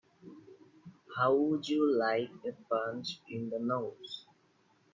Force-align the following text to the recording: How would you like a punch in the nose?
How 1.15 1.35
would 1.35 1.69
you 1.69 1.95
like 1.95 2.31
a 2.43 2.53
punch 2.67 3.21
in 3.29 3.51
the 3.51 3.59
nose? 3.59 4.25